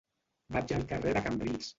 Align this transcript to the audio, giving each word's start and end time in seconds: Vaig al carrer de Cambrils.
Vaig 0.55 0.73
al 0.77 0.85
carrer 0.93 1.13
de 1.19 1.23
Cambrils. 1.29 1.69